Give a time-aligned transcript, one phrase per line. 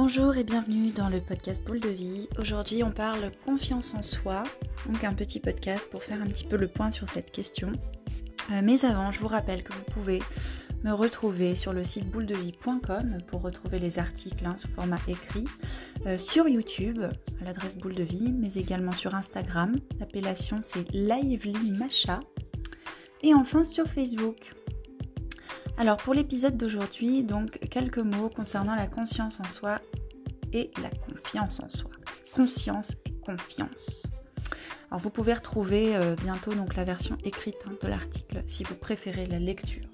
[0.00, 2.28] Bonjour et bienvenue dans le podcast Boule de vie.
[2.38, 4.44] Aujourd'hui, on parle confiance en soi,
[4.86, 7.72] donc un petit podcast pour faire un petit peu le point sur cette question.
[8.52, 10.22] Euh, mais avant, je vous rappelle que vous pouvez
[10.84, 15.46] me retrouver sur le site bouledevie.com pour retrouver les articles hein, sous format écrit,
[16.06, 17.02] euh, sur YouTube
[17.40, 19.74] à l'adresse boule de vie, mais également sur Instagram.
[19.98, 22.20] L'appellation c'est Lively Macha.
[23.22, 24.54] Et enfin sur Facebook.
[25.78, 29.78] Alors pour l'épisode d'aujourd'hui, donc quelques mots concernant la conscience en soi
[30.52, 31.92] et la confiance en soi.
[32.34, 34.08] Conscience et confiance.
[34.90, 38.74] Alors vous pouvez retrouver euh, bientôt donc la version écrite hein, de l'article si vous
[38.74, 39.84] préférez la lecture.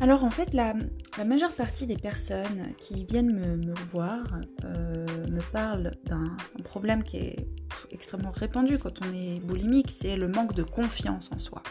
[0.00, 0.72] Alors en fait, la,
[1.26, 4.24] majeure partie des personnes qui viennent me, voir
[4.64, 6.24] euh, me parlent d'un
[6.64, 7.46] problème qui est
[7.90, 11.62] extrêmement répandu quand on est boulimique, c'est le manque de confiance en soi.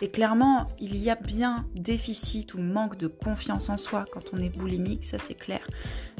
[0.00, 4.38] Et clairement, il y a bien déficit ou manque de confiance en soi quand on
[4.38, 5.66] est boulimique, ça c'est clair.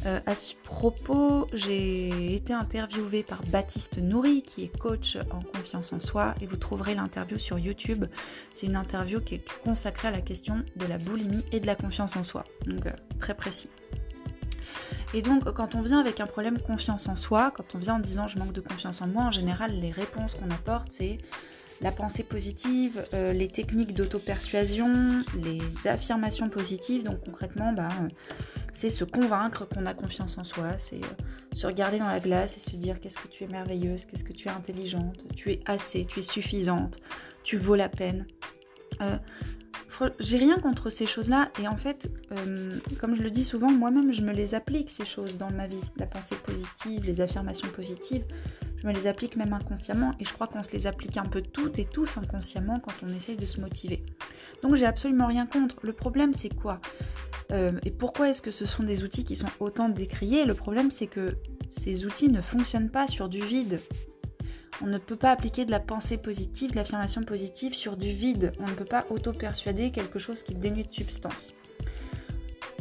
[0.05, 5.93] Euh, à ce propos, j'ai été interviewée par Baptiste Nourri, qui est coach en confiance
[5.93, 8.07] en soi, et vous trouverez l'interview sur YouTube.
[8.53, 11.77] C'est une interview qui est consacrée à la question de la boulimie et de la
[11.77, 12.45] confiance en soi.
[12.67, 13.71] Donc euh, très précis.
[15.15, 17.99] Et donc, quand on vient avec un problème confiance en soi, quand on vient en
[18.01, 21.19] disant je manque de confiance en moi, en général, les réponses qu'on apporte, c'est
[21.81, 27.05] la pensée positive, euh, les techniques d'auto-persuasion, les affirmations positives.
[27.05, 27.89] Donc concrètement, bah,
[28.73, 32.57] c'est se convaincre qu'on a confiance en soi, c'est euh, se regarder dans la glace
[32.57, 35.61] et se dire qu'est-ce que tu es merveilleuse, qu'est-ce que tu es intelligente, tu es
[35.67, 37.01] assez, tu es suffisante,
[37.45, 38.27] tu vaux la peine.
[39.01, 39.17] Euh,
[40.21, 42.09] j'ai rien contre ces choses-là et en fait,
[43.01, 45.81] comme je le dis souvent, moi-même je me les applique ces choses dans ma vie,
[45.97, 48.25] la pensée positive, les affirmations positives
[48.81, 51.43] je me les applique même inconsciemment et je crois qu'on se les applique un peu
[51.43, 54.05] toutes et tous inconsciemment quand on essaye de se motiver.
[54.63, 55.77] Donc j'ai absolument rien contre.
[55.83, 56.81] Le problème c'est quoi?
[57.53, 60.45] Euh, Et pourquoi est-ce que ce sont des outils qui sont autant décriés?
[60.45, 61.37] Le problème c'est que
[61.69, 63.81] ces outils ne fonctionnent pas sur du vide.
[64.81, 68.53] On ne peut pas appliquer de la pensée positive, de l'affirmation positive sur du vide.
[68.61, 71.55] On ne peut pas auto-persuader quelque chose qui dénude de substance.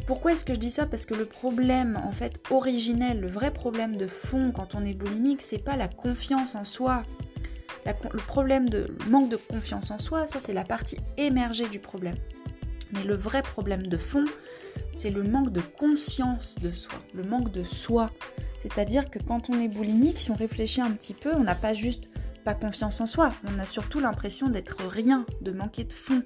[0.08, 0.86] Pourquoi est-ce que je dis ça?
[0.86, 4.94] Parce que le problème, en fait, originel, le vrai problème de fond quand on est
[4.94, 7.02] boulimique, c'est pas la confiance en soi.
[7.84, 12.14] le problème de manque de confiance en soi, ça c'est la partie émergée du problème.
[12.94, 14.24] Mais le vrai problème de fond,
[14.92, 18.10] c'est le manque de conscience de soi, le manque de soi.
[18.60, 21.74] C'est-à-dire que quand on est boulimique, si on réfléchit un petit peu, on n'a pas
[21.74, 22.08] juste
[22.46, 26.22] pas confiance en soi, on a surtout l'impression d'être rien, de manquer de fond,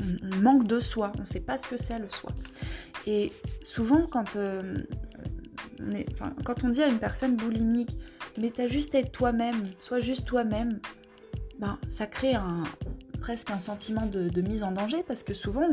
[0.00, 2.30] on, manque de soi, on ne sait pas ce que c'est le soi.
[3.06, 3.32] Et
[3.62, 4.82] souvent, quand, euh,
[5.80, 7.96] on quand on dit à une personne boulimique,
[8.38, 10.80] mais t'as juste à être toi-même, sois juste toi-même,
[11.58, 12.34] ben, ça crée
[13.20, 15.68] presque un sentiment de, mise en danger parce que souvent,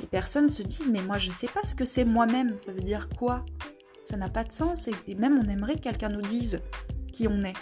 [0.00, 2.72] les personnes se disent, mais moi je ne sais pas ce que c'est moi-même, ça
[2.72, 3.44] veut dire quoi?
[4.04, 6.60] Ça n'a pas de sens et même on aimerait que quelqu'un nous dise
[7.12, 7.54] qui on est.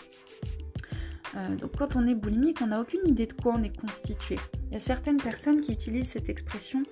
[1.37, 4.39] Euh, donc quand on est boulimique, on n'a aucune idée de quoi on est constitué.
[4.73, 6.83] Il y a certaines personnes qui utilisent cette expression,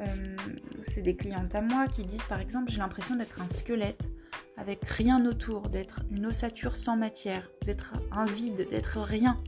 [0.00, 0.06] euh,
[0.82, 4.10] c'est des clientes à moi qui disent par exemple j'ai l'impression d'être un squelette
[4.56, 9.38] avec rien autour, d'être une ossature sans matière, d'être un vide, d'être rien.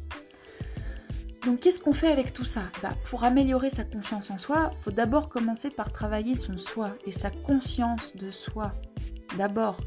[1.47, 2.65] Donc qu'est-ce qu'on fait avec tout ça?
[2.83, 6.99] Bah, Pour améliorer sa confiance en soi, il faut d'abord commencer par travailler son soi
[7.07, 8.75] et sa conscience de soi.
[9.39, 9.79] D'abord,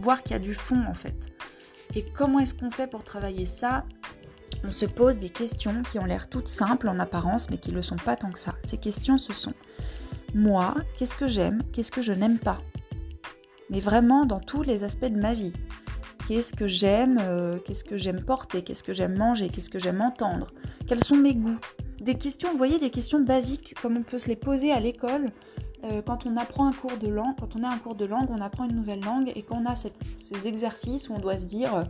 [0.00, 1.26] voir qu'il y a du fond en fait.
[1.94, 3.84] Et comment est-ce qu'on fait pour travailler ça?
[4.64, 7.76] On se pose des questions qui ont l'air toutes simples en apparence, mais qui ne
[7.76, 8.54] le sont pas tant que ça.
[8.64, 9.54] Ces questions, ce sont
[10.34, 12.58] moi, qu'est-ce que j'aime, qu'est-ce que je n'aime pas?
[13.70, 15.52] Mais vraiment dans tous les aspects de ma vie.
[16.26, 20.02] Qu'est-ce que j'aime, euh, qu'est-ce que j'aime porter, qu'est-ce que j'aime manger, qu'est-ce que j'aime
[20.02, 20.48] entendre,
[20.86, 21.58] quels sont mes goûts?
[22.00, 25.26] Des questions, vous voyez, des questions basiques comme on peut se les poser à l'école
[25.84, 28.28] euh, quand on apprend un cours de langue, quand on a un cours de langue,
[28.30, 31.74] on apprend une nouvelle langue et qu'on a ces exercices où on doit se dire,
[31.74, 31.84] euh,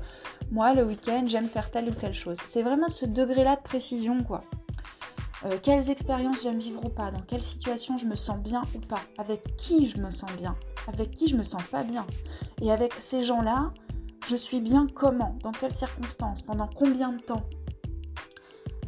[0.50, 2.36] moi le week-end j'aime faire telle ou telle chose.
[2.46, 4.42] C'est vraiment ce degré-là de précision quoi.
[5.46, 8.80] Euh, quelles expériences j'aime vivre ou pas, dans quelle situation je me sens bien ou
[8.80, 10.56] pas, avec qui je me sens bien,
[10.86, 12.04] avec qui je me sens pas bien.
[12.60, 13.72] Et avec ces gens-là,
[14.26, 17.44] je suis bien comment, dans quelles circonstances, pendant combien de temps.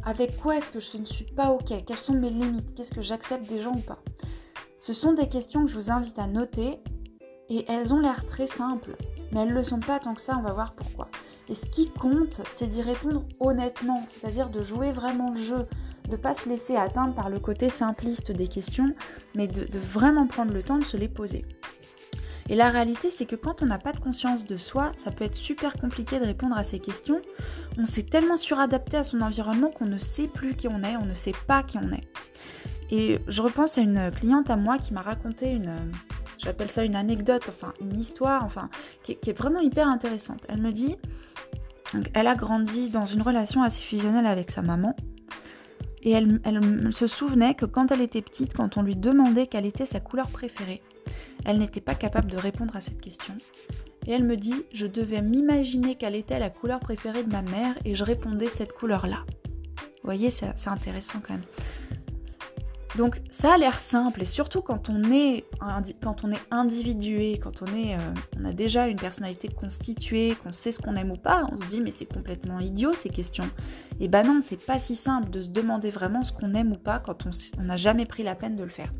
[0.03, 3.01] Avec quoi est-ce que je ne suis pas ok Quelles sont mes limites Qu'est-ce que
[3.01, 3.99] j'accepte des gens ou pas
[4.81, 6.79] ce sont des questions que je vous invite à noter
[7.49, 8.95] et elles ont l'air très simples,
[9.31, 11.07] mais elles ne le sont pas tant que ça, on va voir pourquoi.
[11.49, 15.67] Et ce qui compte, c'est d'y répondre honnêtement, c'est-à-dire de jouer vraiment le jeu,
[16.05, 18.95] de ne pas se laisser atteindre par le côté simpliste des questions,
[19.35, 21.45] mais de, vraiment prendre le temps de se les poser.
[22.49, 25.25] Et la réalité, c'est que quand on n'a pas de conscience de soi, ça peut
[25.25, 27.21] être super compliqué de répondre à ces questions.
[27.77, 31.05] On s'est tellement suradapté à son environnement qu'on ne sait plus qui on est, on
[31.05, 32.07] ne sait pas qui on est.
[32.91, 35.73] Et je repense à une cliente à moi qui m'a raconté une,
[36.37, 38.69] j'appelle ça une anecdote, enfin une histoire, enfin
[39.03, 40.45] qui, est vraiment hyper intéressante.
[40.49, 40.97] Elle me dit,
[42.13, 44.95] elle a grandi dans une relation assez fusionnelle avec sa maman.
[46.03, 49.65] Et elle, elle, se souvenait que quand elle était petite, quand on lui demandait quelle
[49.65, 50.81] était sa couleur préférée,
[51.45, 53.35] elle n'était pas capable de répondre à cette question.
[54.07, 57.75] Et elle me dit, je devais m'imaginer quelle était la couleur préférée de ma mère
[57.85, 59.23] et je répondais cette couleur-là.
[59.77, 61.43] Vous voyez, c'est intéressant quand même.
[62.97, 65.45] Donc ça a l'air simple et surtout quand on est,
[66.03, 70.51] quand on est individué, quand on, est, euh, on a déjà une personnalité constituée, qu'on
[70.51, 73.49] sait ce qu'on aime ou pas, on se dit mais c'est complètement idiot ces questions.
[74.01, 76.77] Et bah non, c'est pas si simple de se demander vraiment ce qu'on aime ou
[76.77, 78.91] pas quand on n'a jamais pris la peine de le faire.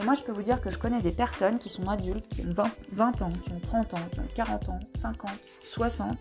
[0.00, 2.42] Et moi je peux vous dire que je connais des personnes qui sont adultes, qui
[2.42, 5.30] ont 20, 20 ans, qui ont 30 ans, qui ont 40 ans, 50,
[5.62, 6.18] 60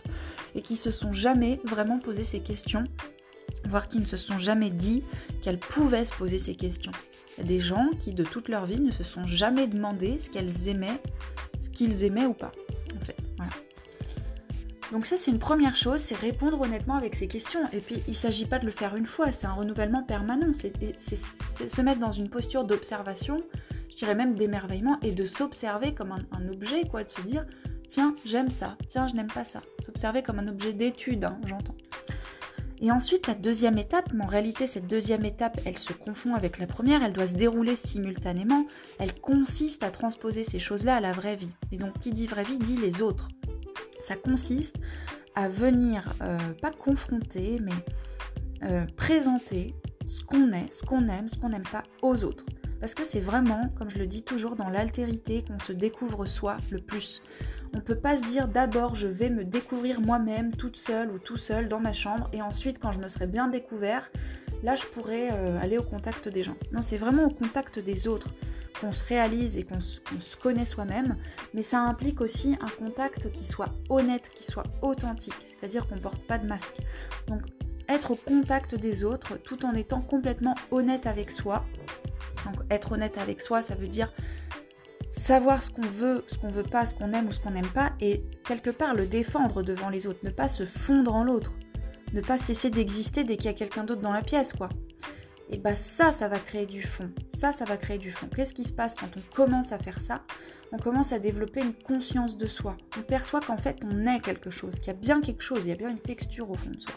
[0.56, 2.84] et qui se sont jamais vraiment posé ces questions
[3.70, 5.04] voire qui ne se sont jamais dit
[5.42, 6.92] qu'elles pouvaient se poser ces questions.
[7.38, 10.20] Il y a des gens qui, de toute leur vie, ne se sont jamais demandé
[10.20, 11.02] ce qu'elles aimaient,
[11.58, 12.52] ce qu'ils aimaient ou pas,
[13.00, 13.18] en fait.
[13.38, 13.54] Voilà.
[14.92, 17.62] Donc ça, c'est une première chose, c'est répondre honnêtement avec ces questions.
[17.72, 20.52] Et puis, il ne s'agit pas de le faire une fois, c'est un renouvellement permanent.
[20.54, 23.42] C'est se mettre dans une posture d'observation,
[23.90, 27.46] je dirais même d'émerveillement, et de s'observer comme un, objet, quoi, de se dire,
[27.88, 29.62] tiens, j'aime ça, tiens, je n'aime pas ça.
[29.80, 31.76] S'observer comme un objet d'étude, hein, j'entends.
[32.82, 36.58] Et ensuite, la deuxième étape, mais en réalité, cette deuxième étape, elle se confond avec
[36.58, 38.66] la première, elle doit se dérouler simultanément.
[39.00, 41.52] Elle consiste à transposer ces choses-là à la vraie vie.
[41.72, 43.28] Et donc, qui dit vraie vie dit les autres.
[44.02, 44.78] Ça consiste
[45.36, 47.72] à venir, euh, pas confronter, mais
[48.64, 49.76] euh, présenter
[50.08, 52.46] ce qu'on est, ce qu'on aime, ce qu'on n'aime pas aux autres.
[52.82, 56.58] Parce que c'est vraiment, comme je le dis toujours, dans l'altérité qu'on se découvre soi
[56.72, 57.22] le plus.
[57.74, 61.20] On ne peut pas se dire d'abord je vais me découvrir moi-même toute seule ou
[61.20, 64.12] tout seul dans ma chambre et ensuite quand je me serai bien découvert,
[64.64, 66.58] là je pourrais euh, aller au contact des gens.
[66.74, 68.28] Non, c'est vraiment au contact des autres
[68.82, 70.00] qu'on se réalise et qu'on se,
[70.42, 71.16] connaît soi-même,
[71.54, 76.02] mais ça implique aussi un contact qui soit honnête, qui soit authentique, c'est-à-dire qu'on ne
[76.02, 76.78] porte pas de masque.
[77.28, 77.42] Donc
[77.88, 81.66] être au contact des autres tout en étant complètement honnête avec soi,
[82.46, 84.12] donc être honnête avec soi, ça veut dire
[85.12, 87.68] savoir ce qu'on veut, ce qu'on veut pas, ce qu'on aime ou ce qu'on n'aime
[87.68, 91.54] pas, et quelque part le défendre devant les autres, ne pas se fondre en l'autre,
[92.14, 94.70] ne pas cesser d'exister dès qu'il y a quelqu'un d'autre dans la pièce, quoi.
[95.50, 97.12] Et bah ça, ça va créer du fond.
[97.28, 98.30] Ça, ça va créer du fond.
[98.34, 100.24] Qu'est-ce qui se passe quand on commence à faire ça?
[100.72, 102.78] On commence à développer une conscience de soi.
[102.98, 105.70] On perçoit qu'en fait on est quelque chose, qu'il y a bien quelque chose, il
[105.70, 106.94] y a bien une texture au fond de soi.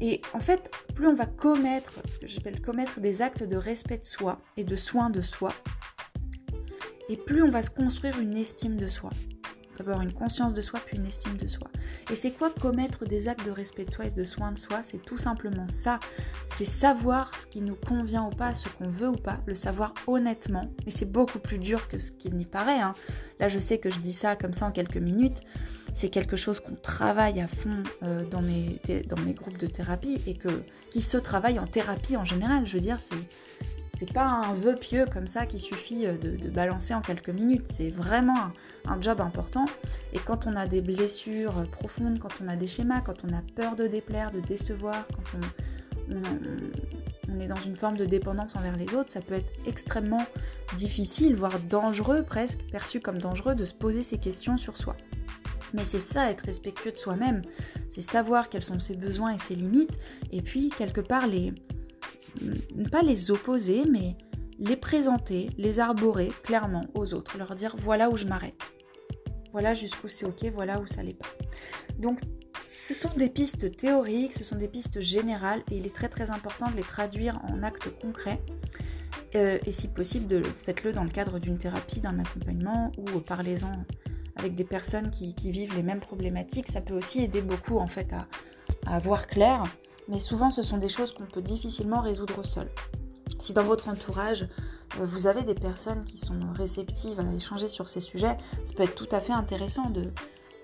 [0.00, 3.98] Et en fait, plus on va commettre, ce que j'appelle commettre des actes de respect
[3.98, 5.52] de soi et de soin de soi,
[7.08, 9.10] et plus on va se construire une estime de soi.
[9.78, 11.68] D'abord une conscience de soi, puis une estime de soi.
[12.10, 14.80] Et c'est quoi commettre des actes de respect de soi et de soin de soi?
[14.82, 16.00] C'est tout simplement ça.
[16.46, 19.92] C'est savoir ce qui nous convient ou pas, ce qu'on veut ou pas, le savoir
[20.06, 20.70] honnêtement.
[20.84, 22.80] Mais c'est beaucoup plus dur que ce qu'il n'y paraît.
[22.80, 22.94] Hein.
[23.38, 25.42] Là, je sais que je dis ça comme ça en quelques minutes.
[25.92, 30.20] C'est quelque chose qu'on travaille à fond euh, dans, mes, dans mes groupes de thérapie
[30.26, 32.66] et que, qui se travaille en thérapie en général.
[32.66, 33.16] Je veux dire, c'est
[33.96, 37.66] c'est pas un vœu pieux comme ça qui suffit euh, de, balancer en quelques minutes.
[37.66, 38.52] C'est vraiment
[38.84, 39.64] un, job important.
[40.12, 43.40] Et quand on a des blessures profondes, quand on a des schémas, quand on a
[43.54, 45.38] peur de déplaire, de décevoir, quand
[46.10, 50.24] on, est dans une forme de dépendance envers les autres, ça peut être extrêmement
[50.76, 54.96] difficile, voire dangereux presque, perçu comme dangereux, de se poser ces questions sur soi.
[55.72, 57.42] Mais c'est ça, être respectueux de soi-même.
[57.88, 59.98] C'est savoir quels sont ses besoins et ses limites.
[60.32, 61.52] Et puis, quelque part, les,
[62.90, 64.16] pas les opposer, mais
[64.58, 68.72] les présenter, les arborer clairement aux autres, leur dire voilà où je m'arrête.
[69.52, 71.28] Voilà jusqu'où c'est ok, voilà où ça l'est pas.
[71.98, 72.20] Donc
[72.68, 76.30] ce sont des pistes théoriques, ce sont des pistes générales et il est très très
[76.30, 78.40] important de les traduire en actes concrets.
[79.34, 83.72] Euh, et si possible, faites-le dans le cadre d'une thérapie, d'un accompagnement ou parlez-en
[84.36, 86.68] avec des personnes qui, vivent les mêmes problématiques.
[86.68, 88.26] Ça peut aussi aider beaucoup en fait à,
[88.86, 89.64] à voir clair
[90.08, 92.70] mais souvent ce sont des choses qu'on peut difficilement résoudre seul.
[93.38, 94.48] Si dans votre entourage,
[94.98, 98.84] euh, vous avez des personnes qui sont réceptives à échanger sur ces sujets, ça peut
[98.84, 100.10] être tout à fait intéressant de,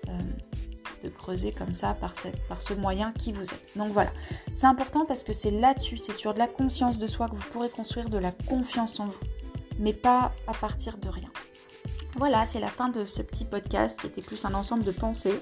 [0.09, 2.13] euh, creuser comme ça par,
[2.47, 3.67] par ce moyen qui vous êtes.
[3.75, 4.11] Donc voilà,
[4.55, 7.49] c'est important parce que c'est là-dessus, c'est sur de la conscience de soi que vous
[7.51, 9.19] pourrez construire de la confiance en vous,
[9.79, 11.29] mais pas à partir de rien.
[12.15, 15.41] Voilà, c'est la fin de ce petit podcast qui était plus un ensemble de pensées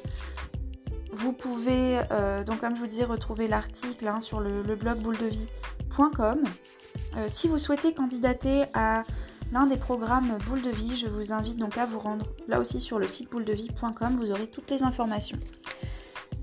[1.21, 6.43] vous pouvez, euh, donc comme je vous dis, retrouver l'article hein, sur le, blog bouledevie.com.
[7.15, 9.03] Euh, si vous souhaitez candidater à
[9.51, 12.81] l'un des programmes Boule de Vie, je vous invite donc à vous rendre là aussi
[12.81, 14.17] sur le site bouledevie.com.
[14.19, 15.37] Vous aurez toutes les informations.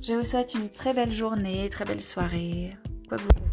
[0.00, 2.76] Je vous souhaite une très belle journée, très belle soirée,
[3.08, 3.47] quoi que vous